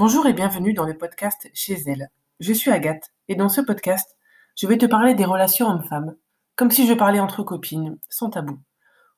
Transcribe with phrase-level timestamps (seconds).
[0.00, 2.08] Bonjour et bienvenue dans le podcast Chez elle.
[2.38, 4.16] Je suis Agathe et dans ce podcast,
[4.56, 6.14] je vais te parler des relations hommes-femmes,
[6.54, 8.60] comme si je parlais entre copines, sans tabou.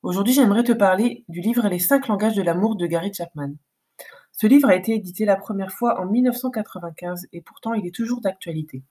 [0.01, 3.51] Aujourd'hui, j'aimerais te parler du livre Les cinq langages de l'amour de Gary Chapman.
[4.31, 8.19] Ce livre a été édité la première fois en 1995 et pourtant il est toujours
[8.19, 8.81] d'actualité.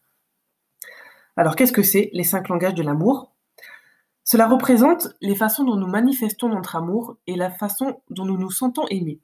[1.36, 3.32] Alors qu'est-ce que c'est les cinq langages de l'amour?
[4.22, 8.52] Cela représente les façons dont nous manifestons notre amour et la façon dont nous nous
[8.52, 9.18] sentons aimés.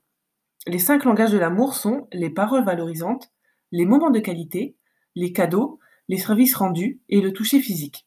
[0.66, 3.30] Les cinq langages de l'amour sont les paroles valorisantes,
[3.70, 4.76] les moments de qualité,
[5.14, 8.06] les cadeaux, les services rendus et le toucher physique.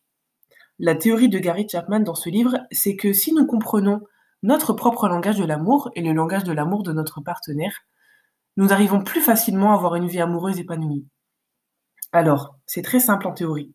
[0.78, 4.02] La théorie de Gary Chapman dans ce livre, c'est que si nous comprenons
[4.44, 7.82] notre propre langage de l'amour et le langage de l'amour de notre partenaire,
[8.58, 11.06] nous arrivons plus facilement à avoir une vie amoureuse épanouie.
[12.12, 13.74] Alors, c'est très simple en théorie.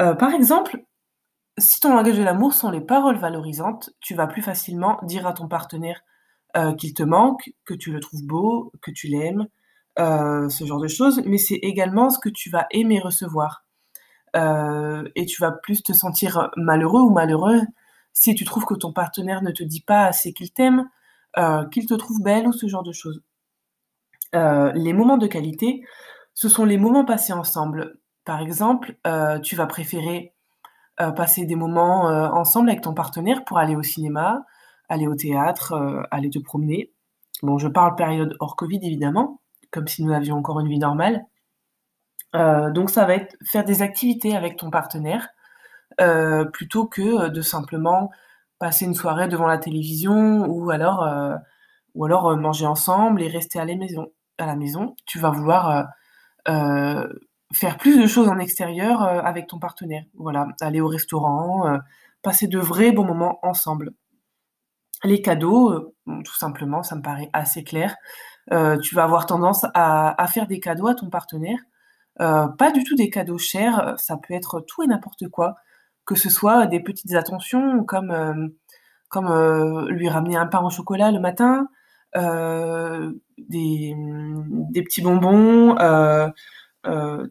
[0.00, 0.84] Euh, par exemple,
[1.58, 5.34] si ton langage de l'amour sont les paroles valorisantes, tu vas plus facilement dire à
[5.34, 6.02] ton partenaire
[6.78, 9.48] qu'il te manque, que tu le trouves beau, que tu l'aimes,
[10.00, 13.64] euh, ce genre de choses, mais c'est également ce que tu vas aimer recevoir.
[14.34, 17.60] Euh, et tu vas plus te sentir malheureux ou malheureux
[18.12, 20.88] si tu trouves que ton partenaire ne te dit pas assez qu'il t'aime,
[21.72, 23.22] qu'il te trouve belle ou ce genre de choses.
[24.32, 25.84] les moments de qualité,
[26.32, 27.98] ce sont les moments passés ensemble.
[28.24, 28.96] Par exemple,
[29.42, 30.32] tu vas préférer
[30.96, 34.44] passer des moments ensemble avec ton partenaire pour aller au cinéma,
[34.88, 36.92] aller au théâtre, euh, aller te promener.
[37.42, 39.40] Bon, je parle période hors Covid évidemment,
[39.70, 41.24] comme si nous avions encore une vie normale.
[42.34, 45.28] Euh, donc ça va être faire des activités avec ton partenaire
[46.00, 48.10] euh, plutôt que de simplement
[48.58, 51.08] passer une soirée devant la télévision ou alors
[51.94, 54.08] ou alors manger ensemble et rester à la maison.
[54.38, 55.86] À la maison, tu vas vouloir
[56.46, 60.04] faire plus de choses en extérieur avec ton partenaire.
[60.14, 61.78] Voilà, aller au restaurant,
[62.22, 63.92] passer de vrais bons moments ensemble.
[65.04, 67.94] Les cadeaux, euh, tout simplement, ça me paraît assez clair.
[68.52, 71.58] Euh, tu vas avoir tendance à, faire des cadeaux à ton partenaire.
[72.20, 75.56] Euh, pas du tout des cadeaux chers, ça peut être tout et n'importe quoi.
[76.06, 78.12] Que ce soit des petites attentions comme,
[79.90, 81.68] lui ramener un pain au chocolat le matin,
[82.14, 83.94] des,
[84.84, 85.74] petits bonbons,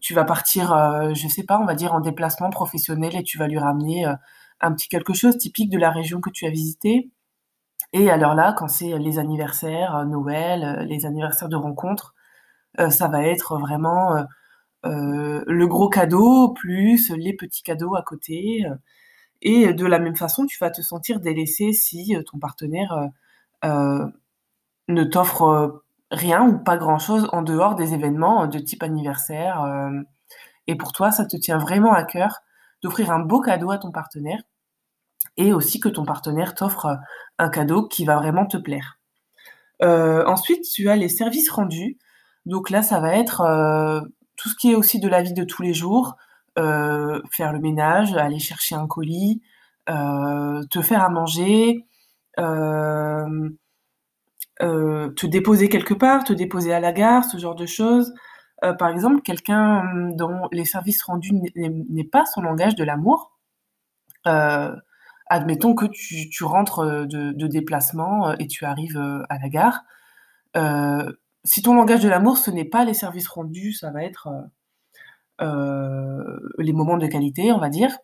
[0.02, 3.48] tu vas partir, je sais pas, on va dire en déplacement professionnel et tu vas
[3.48, 4.06] lui ramener
[4.62, 7.12] un petit quelque chose typique de la région que tu as visitée.
[7.94, 12.16] Et alors là, quand c'est les anniversaires, euh, Noël, euh, les anniversaires de rencontres,
[12.80, 14.26] euh, ça va être vraiment
[14.86, 18.66] le gros cadeau plus les petits cadeaux à côté.
[19.42, 23.10] et de la même façon, tu vas te sentir délaissé si ton partenaire
[23.64, 29.66] ne t'offre rien ou pas grand-chose en dehors des événements de type anniversaire.
[30.68, 32.42] et pour toi, ça te tient vraiment à cœur
[32.84, 34.42] d'offrir un beau cadeau à ton partenaire
[35.38, 36.96] et aussi que ton partenaire t'offre euh,
[37.40, 39.00] un cadeau qui va vraiment te plaire.
[39.82, 41.98] Euh, ensuite, tu as les services rendus.
[42.46, 44.02] Donc là, ça va être euh,
[44.36, 46.16] tout ce qui est aussi de la vie de tous les jours,
[46.56, 49.42] faire le ménage, aller chercher un colis,
[49.88, 51.88] te faire à manger,
[52.38, 53.48] te
[55.26, 58.14] déposer quelque part, te déposer à la gare, ce genre de choses.
[58.78, 63.32] par exemple, quelqu'un dont les services rendus n'est pas son langage de l'amour,
[65.28, 69.84] admettons que tu, rentres euh, de, déplacement euh, et tu arrives euh, à la gare.
[71.44, 74.30] si ton langage de l'amour, ce n'est pas les services rendus, ça va être
[75.40, 77.98] les moments de qualité, on va dire.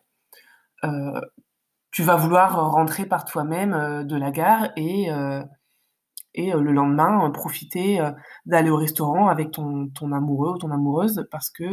[1.90, 5.08] tu vas vouloir rentrer par toi-même de la gare et,
[6.36, 8.00] le lendemain profiter
[8.44, 11.64] d'aller au restaurant avec ton, ton, amoureux ou ton amoureuse parce que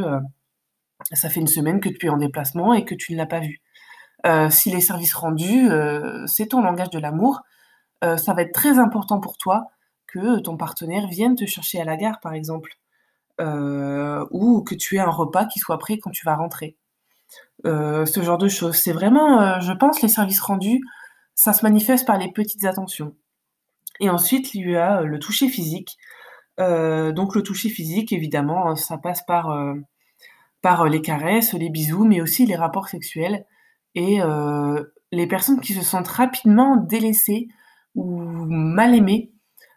[1.11, 3.41] ça fait une semaine que tu es en déplacement et que tu ne l'as pas
[3.41, 3.61] vu.
[4.25, 7.41] Euh, si les services rendus, euh, c'est ton langage de l'amour,
[8.03, 9.67] euh, ça va être très important pour toi
[10.07, 12.77] que ton partenaire vienne te chercher à la gare, par exemple,
[13.39, 16.75] ou que tu aies un repas qui soit prêt quand tu vas rentrer.
[17.66, 18.77] ce genre de choses.
[18.77, 20.81] C'est vraiment, je pense, les services rendus,
[21.35, 23.16] ça se manifeste par les petites attentions.
[24.00, 25.97] Et ensuite, il y a le toucher physique.
[26.57, 29.56] donc le toucher physique, évidemment, ça passe par,
[30.62, 33.45] par les caresses, les bisous, mais aussi les rapports sexuels.
[33.97, 37.47] Et euh, les personnes qui se sentent rapidement délaissées
[37.95, 39.33] ou mal aimées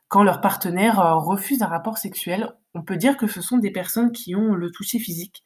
[0.08, 3.70] quand leur partenaire euh, refuse un rapport sexuel, on peut dire que ce sont des
[3.70, 5.42] personnes qui ont le toucher physique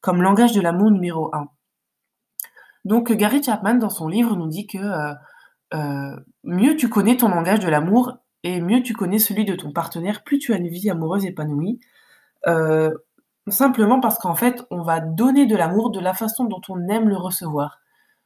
[0.00, 1.48] comme langage de l'amour numéro un.
[2.86, 4.78] Donc Gary Chapman, dans son livre, nous dit que
[5.74, 9.70] euh, mieux tu connais ton langage de l'amour et mieux tu connais celui de ton
[9.70, 11.78] partenaire, plus tu as une vie amoureuse épanouie.
[13.48, 17.10] simplement parce qu'en fait, on va donner de l'amour de la façon dont on aime
[17.10, 17.83] le recevoir.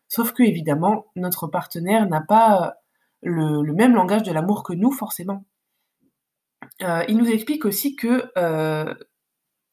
[0.09, 2.75] Sauf que, évidemment, notre partenaire n'a pas
[3.23, 5.45] le, même langage de l'amour que nous, forcément.
[6.81, 8.31] il nous explique aussi que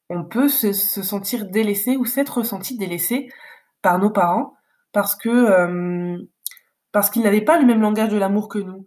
[0.08, 3.30] on peut se, sentir délaissé ou s'être ressenti délaissé
[3.82, 4.54] par nos parents
[4.92, 6.26] parce que
[6.92, 8.84] parce qu'ils n'avaient pas le même langage de l'amour que nous.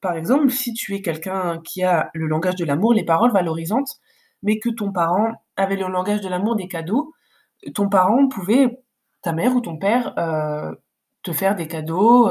[0.00, 4.00] par exemple, si tu es quelqu'un qui a le langage de l'amour, les paroles valorisantes,
[4.42, 7.12] mais que ton parent avait le langage de l'amour des cadeaux,
[7.74, 8.80] ton parent pouvait,
[9.22, 10.14] ta mère ou ton père,
[11.22, 12.28] te faire des cadeaux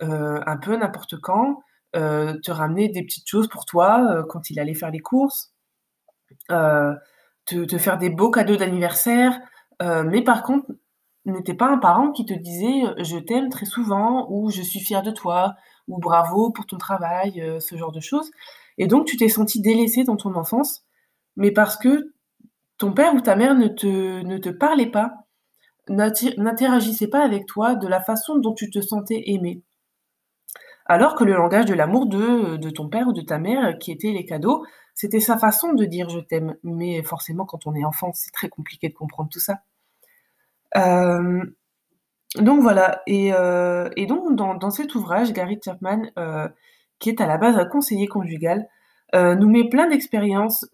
[0.00, 1.62] un peu n'importe quand,
[1.92, 5.52] te ramener des petites choses pour toi quand il allait faire les courses,
[6.48, 9.38] te, faire des beaux cadeaux d'anniversaire,
[9.80, 10.66] mais par contre,
[11.24, 15.02] n'était pas un parent qui te disait je t'aime très souvent ou je suis fier
[15.02, 15.54] de toi
[15.86, 18.30] ou bravo pour ton travail, ce genre de choses.
[18.78, 20.84] Et donc tu t'es senti délaissé dans ton enfance,
[21.36, 22.12] mais parce que
[22.78, 25.27] ton père ou ta mère ne te, ne te parlait pas,
[25.88, 29.62] n'interagissait pas avec toi de la façon dont tu te sentais aimé.
[30.86, 33.92] Alors que le langage de l'amour de, de ton père ou de ta mère, qui
[33.92, 34.64] était les cadeaux,
[34.94, 36.56] c'était sa façon de dire je t'aime.
[36.64, 39.60] Mais forcément, quand on est enfant, c'est très compliqué de comprendre tout ça.
[40.76, 41.44] Euh,
[42.36, 46.48] donc voilà, et, euh, donc dans, cet ouvrage, Gary Chapman, euh,
[46.98, 48.68] qui est à la base un conseiller conjugal,
[49.14, 50.66] nous met plein d'expériences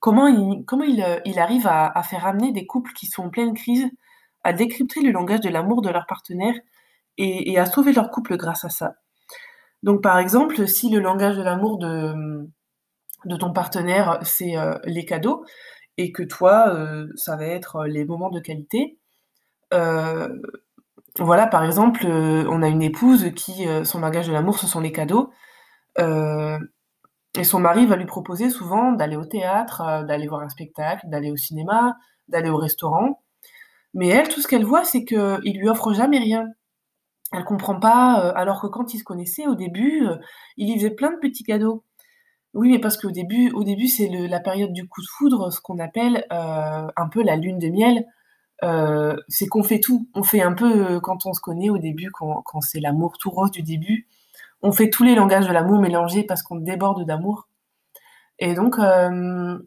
[0.00, 3.88] comment il, il arrive à, faire amener des couples qui sont en pleine crise
[4.44, 6.54] à décrypter le langage de l'amour de leur partenaire
[7.16, 8.94] et, à sauver leur couple grâce à ça?
[9.82, 12.48] Donc par exemple, si le langage de l'amour de,
[13.38, 15.44] ton partenaire, c'est euh, les cadeaux,
[15.96, 18.98] et que toi, euh, ça va être les moments de qualité,
[19.74, 20.28] euh,
[21.18, 24.92] voilà, par exemple, on a une épouse qui, son langage de l'amour, ce sont les
[24.92, 25.32] cadeaux.
[27.36, 31.06] Et son mari va lui proposer souvent d'aller au théâtre, euh, d'aller voir un spectacle,
[31.08, 31.96] d'aller au cinéma,
[32.28, 33.22] d'aller au restaurant.
[33.94, 36.46] Mais elle, tout ce qu'elle voit, c'est qu'il lui offre jamais rien.
[37.32, 40.16] Elle comprend pas, euh, alors que quand ils se connaissaient au début, euh,
[40.56, 41.84] il lui faisait plein de petits cadeaux.
[42.54, 45.60] Oui, mais parce qu'au début, au début, c'est la période du coup de foudre, ce
[45.60, 48.06] qu'on appelle un peu la lune de miel.
[49.28, 50.08] c'est qu'on fait tout.
[50.14, 53.30] On fait un peu quand on se connaît au début, quand, quand c'est l'amour tout
[53.30, 54.07] rose du début
[54.62, 57.48] on fait tous les langages de l'amour mélangés parce qu'on déborde d'amour.
[58.38, 59.58] Et donc, euh,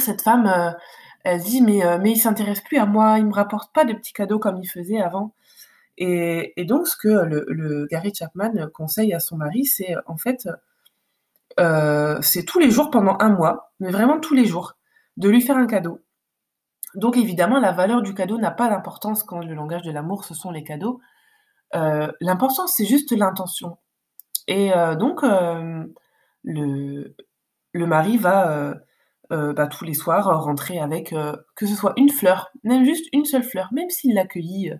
[0.00, 0.72] cette femme, euh,
[1.24, 3.92] elle dit mais euh, mais il s'intéresse plus à moi, il me rapporte pas de
[3.94, 5.34] petits cadeaux comme il faisait avant.
[5.98, 10.48] Et, donc ce que le, Gary Chapman conseille à son mari, c'est en fait
[12.22, 14.76] c'est tous les jours pendant un mois, mais vraiment tous les jours,
[15.18, 16.00] de lui faire un cadeau.
[16.94, 20.34] Donc évidemment, la valeur du cadeau n'a pas d'importance quand le langage de l'amour, ce
[20.34, 21.00] sont les cadeaux.
[21.74, 23.76] L'important, c'est juste l'intention.
[24.50, 25.84] Et euh, donc, euh,
[26.42, 27.14] le,
[27.72, 28.74] le mari va
[29.30, 31.14] euh, bah, tous les soirs rentrer avec
[31.54, 34.72] que ce soit une fleur, même juste une seule fleur, même s'il l'accueillit,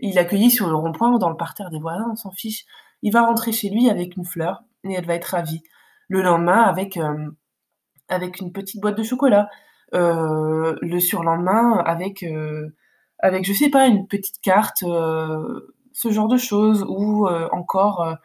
[0.00, 2.66] il l'accueillit sur le rond-point ou dans le parterre des voisins, on s'en fiche.
[3.00, 5.62] Il va rentrer chez lui avec une fleur et elle va être ravie.
[6.08, 6.98] Le lendemain, avec,
[8.08, 9.48] avec une petite boîte de chocolat.
[9.92, 12.22] le surlendemain, avec,
[13.20, 18.18] avec, je sais pas, une petite carte, ce genre de choses, ou encore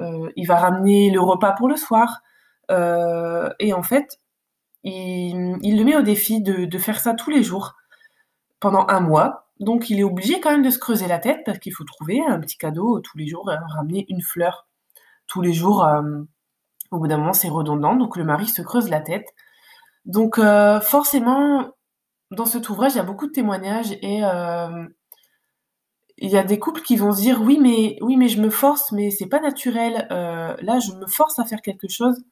[0.00, 2.20] il va ramener le repas pour le soir.
[2.70, 4.18] Euh, et en fait,
[4.82, 7.74] il, le met au défi de, faire ça tous les jours
[8.60, 9.48] pendant un mois.
[9.60, 12.20] Donc il est obligé quand même de se creuser la tête parce qu'il faut trouver
[12.26, 14.66] un petit cadeau tous les jours, ramener une fleur
[15.26, 15.84] tous les jours.
[15.84, 16.02] Euh,
[16.90, 19.26] au bout d'un moment, c'est redondant, donc le mari se creuse la tête.
[20.04, 20.38] Donc
[20.82, 21.72] forcément,
[22.30, 24.22] dans cet ouvrage, il y a beaucoup de témoignages et
[26.18, 28.50] il y a des couples qui vont se dire oui mais oui mais je me
[28.50, 32.24] force mais c'est pas naturel euh, là je me force à faire quelque chose.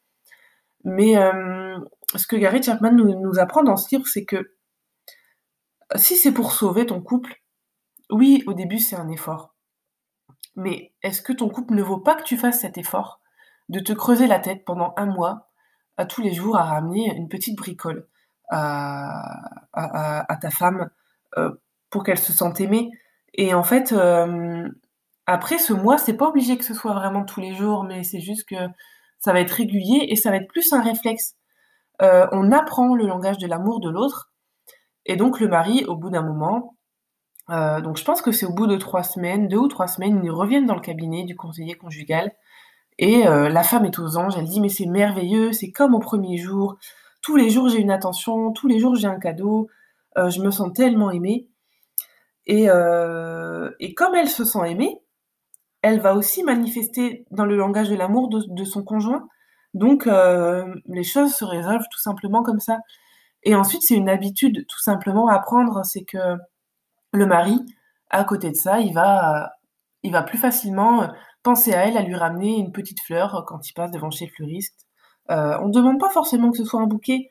[0.85, 1.79] Mais euh,
[2.17, 4.55] ce que Gary Chapman nous, apprend dans ce livre c'est que
[5.97, 7.43] si c'est pour sauver ton couple
[8.11, 9.55] oui au début c'est un effort.
[10.55, 13.21] Mais est-ce que ton couple ne vaut pas que tu fasses cet effort
[13.69, 15.51] de te creuser la tête pendant un mois
[15.97, 18.07] à tous les jours à ramener une petite bricole
[18.51, 20.91] à, ta femme
[21.39, 21.53] euh,
[21.91, 22.91] pour qu'elle se sente aimée?
[23.35, 24.69] Et en fait, euh,
[25.27, 28.21] après ce mois, c'est pas obligé que ce soit vraiment tous les jours, mais c'est
[28.21, 28.57] juste que
[29.19, 31.37] ça va être régulier et ça va être plus un réflexe.
[32.03, 34.33] Euh, on apprend le langage de l'amour de l'autre.
[35.07, 36.77] Et donc le mari, au bout d'un moment,
[37.51, 40.21] euh, donc je pense que c'est au bout de trois semaines, deux ou trois semaines,
[40.25, 42.33] ils reviennent dans le cabinet du conseiller conjugal.
[42.99, 46.37] Et la femme est aux anges, elle dit mais c'est merveilleux, c'est comme au premier
[46.37, 46.77] jour.
[47.23, 49.69] Tous les jours j'ai une attention, tous les jours j'ai un cadeau,
[50.17, 51.49] je me sens tellement aimée.
[52.51, 54.99] Euh, et, comme elle se sent aimée,
[55.83, 59.29] elle va aussi manifester dans le langage de l'amour de, son conjoint.
[59.75, 62.81] Donc euh, les choses se résolvent tout simplement comme ça.
[63.45, 66.37] Et ensuite, c'est une habitude tout simplement à prendre, c'est que
[67.13, 67.59] le mari,
[68.11, 69.53] à côté de ça, il va,
[70.03, 71.09] il va plus facilement
[71.43, 74.33] penser à elle, à lui ramener une petite fleur quand il passe devant chez le
[74.33, 74.87] fleuriste,
[75.31, 77.31] Euh, on ne demande pas forcément que ce soit un bouquet.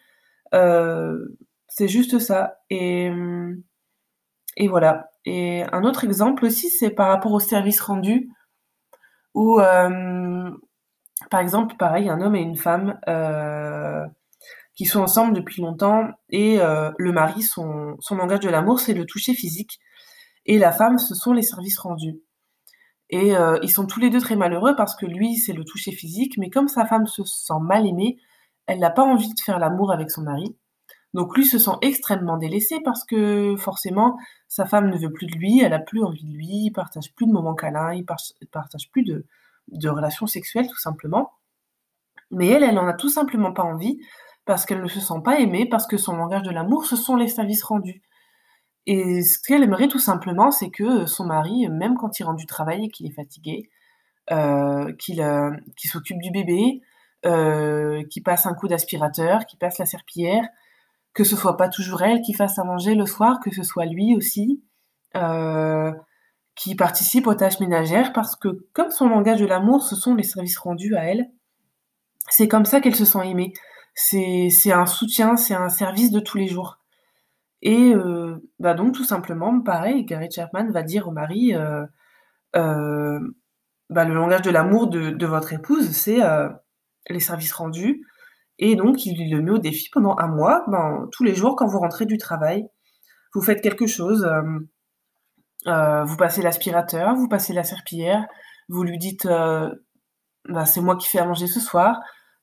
[0.53, 1.37] Euh,
[1.67, 2.57] c'est juste ça.
[2.69, 3.11] Et,
[4.57, 5.09] et voilà.
[5.25, 8.29] Et un autre exemple aussi, c'est par rapport au service rendu,
[9.33, 10.51] où, euh,
[11.29, 12.99] par exemple, pareil, un homme et une femme
[14.75, 19.05] qui sont ensemble depuis longtemps, et le mari, son, son langage de l'amour, c'est le
[19.05, 19.79] toucher physique,
[20.45, 22.19] et la femme, ce sont les services rendus.
[23.11, 25.91] Et euh, ils sont tous les deux très malheureux parce que lui, c'est le toucher
[25.91, 28.17] physique, mais comme sa femme se sent mal aimée,
[28.67, 30.55] elle n'a pas envie de faire l'amour avec son mari.
[31.13, 35.33] Donc lui se sent extrêmement délaissé parce que forcément, sa femme ne veut plus de
[35.33, 38.89] lui, elle a plus envie de lui, il partage plus de moments câlins, il partage
[38.91, 39.25] plus de,
[39.89, 41.31] relations sexuelles tout simplement.
[42.31, 43.99] Mais elle, elle en a tout simplement pas envie
[44.45, 47.15] parce qu'elle ne se sent pas aimée, parce que son langage de l'amour, ce sont
[47.15, 48.01] les services rendus.
[48.87, 52.47] Et ce qu'elle aimerait tout simplement, c'est que son mari, même quand il rentre du
[52.47, 53.69] travail et qu'il est fatigué,
[54.31, 56.81] euh, qu'il euh, s'occupe du bébé,
[57.25, 60.47] euh, qu'il passe un coup d'aspirateur, qu'il passe la serpillière,
[61.13, 63.85] que ce soit pas toujours elle qui fasse à manger le soir, que ce soit
[63.85, 64.63] lui aussi,
[65.15, 65.91] euh,
[66.55, 70.23] qui participe aux tâches ménagères, parce que comme son langage de l'amour, ce sont les
[70.23, 71.29] services rendus à elle,
[72.29, 73.53] c'est comme ça qu'elle se sent aimée.
[73.93, 76.79] C'est un soutien, c'est un service de tous les jours.
[77.61, 81.85] Et euh, bah donc tout simplement, pareil, Gary Chapman va dire au mari, euh,
[83.89, 86.19] bah, le langage de l'amour de, votre épouse, c'est
[87.09, 88.05] les services rendus.
[88.59, 91.67] Et donc il le met au défi pendant un mois, ben, tous les jours quand
[91.67, 92.67] vous rentrez du travail,
[93.33, 94.29] vous faites quelque chose,
[95.67, 98.25] euh, vous passez l'aspirateur, vous passez la serpillière,
[98.69, 101.99] vous lui dites, bah, c'est moi qui fais à manger ce soir,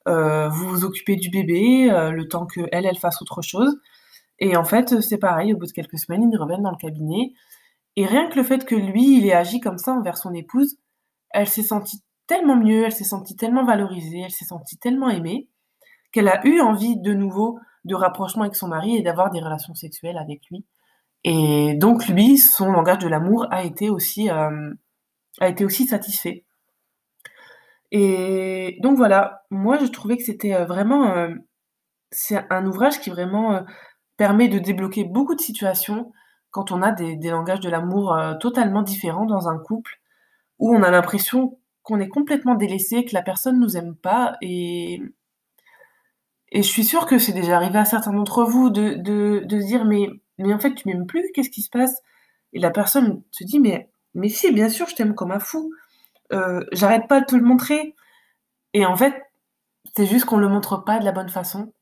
[0.06, 3.78] vous vous occupez du bébé, le temps que elle, elle fasse autre chose.
[4.38, 7.32] Et en fait, c'est pareil, au bout de quelques semaines, ils reviennent dans le cabinet.
[7.96, 10.76] Et rien que le fait que lui, il ait agi comme ça envers son épouse,
[11.30, 15.48] elle s'est sentie tellement mieux, elle s'est sentie tellement valorisée, elle s'est sentie tellement aimée,
[16.12, 19.74] qu'elle a eu envie de nouveau de rapprochement avec son mari et d'avoir des relations
[19.74, 20.64] sexuelles avec lui.
[21.24, 24.72] Et donc lui, son langage de l'amour a été aussi euh,
[25.40, 26.44] satisfait.
[27.90, 31.30] Et donc voilà, moi je trouvais que c'était euh, vraiment euh,
[32.10, 33.62] c'est un ouvrage qui vraiment
[34.16, 36.12] permet de débloquer beaucoup de situations
[36.50, 40.00] quand on a des, des langages de l'amour totalement différents dans un couple,
[40.58, 45.02] où on a l'impression qu'on est complètement délaissé, que la personne nous aime pas, et,
[46.52, 49.60] et je suis sûre que c'est déjà arrivé à certains d'entre vous de, de, de
[49.60, 51.94] se dire mais, mais en fait tu m'aimes plus, qu'est-ce qui se passe?
[52.52, 55.70] Et la personne se dit mais, mais si, bien sûr, je t'aime comme un fou,
[56.32, 57.94] euh, j'arrête pas de te le montrer.
[58.74, 59.14] Et en fait,
[59.96, 61.72] c'est juste qu'on le montre pas de la bonne façon.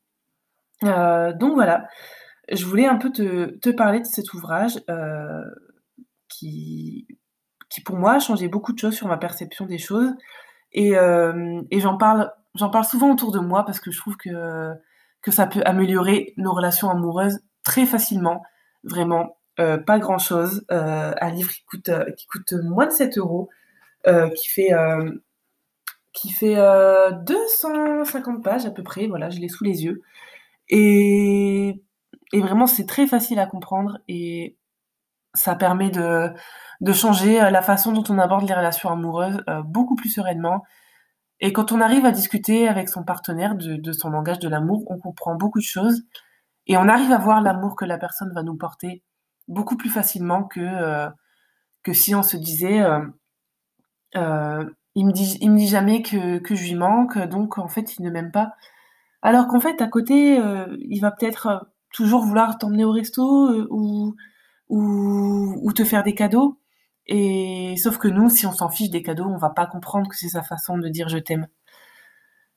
[0.83, 1.87] Euh, donc voilà,
[2.51, 5.43] je voulais un peu te, te parler de cet ouvrage euh,
[6.29, 7.07] qui,
[7.69, 10.11] qui, pour moi, a changé beaucoup de choses sur ma perception des choses.
[10.73, 14.73] Et, et j'en parle, j'en parle souvent autour de moi parce que je trouve que,
[15.21, 18.43] que ça peut améliorer nos relations amoureuses très facilement.
[18.83, 20.65] Vraiment, euh, pas grand chose.
[20.71, 23.49] Euh, un livre qui coûte, qui coûte moins de 7 euros,
[24.07, 25.11] euh, qui fait, euh,
[26.13, 26.55] qui fait
[27.25, 29.07] 250 pages à peu près.
[29.07, 30.01] Voilà, je l'ai sous les yeux.
[30.69, 31.81] Et
[32.33, 34.57] et vraiment, c'est très facile à comprendre et
[35.33, 36.29] ça permet de,
[36.81, 40.63] de changer euh, la façon dont on aborde les relations amoureuses euh, beaucoup plus sereinement.
[41.39, 44.97] Et quand on arrive à discuter avec son partenaire de, son langage de l'amour, on
[44.97, 46.03] comprend beaucoup de choses
[46.65, 49.03] et on arrive à voir l'amour que la personne va nous porter
[49.47, 51.09] beaucoup plus facilement que, euh,
[51.83, 52.99] que si on se disait euh,
[54.15, 54.65] euh,
[54.95, 58.03] il, me dit, me dit jamais que, que je lui manque, donc en fait il
[58.03, 58.53] ne m'aime pas.
[59.21, 60.37] Alors qu'en fait à côté,
[60.79, 64.15] il va peut-être toujours vouloir t'emmener au resto ou,
[64.69, 66.59] ou, te faire des cadeaux.
[67.07, 70.15] Et sauf que nous, si on s'en fiche des cadeaux, on va pas comprendre que
[70.17, 71.47] c'est sa façon de dire je t'aime.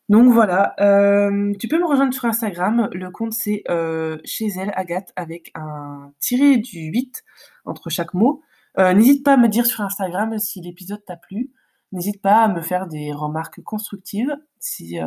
[0.08, 2.88] Donc voilà, euh, tu peux me rejoindre sur Instagram.
[2.92, 7.22] Le compte c'est euh, chez elle Agathe avec un tiré du 8
[7.64, 8.42] entre chaque mot.
[8.78, 11.52] Euh, N'hésite pas à me dire sur Instagram si l'épisode t'a plu.
[11.92, 14.98] N'hésite pas à me faire des remarques constructives si,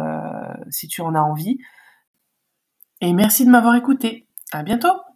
[0.69, 1.57] si tu en as envie.
[3.01, 4.27] Et merci de m'avoir écouté.
[4.53, 5.12] À bientôt!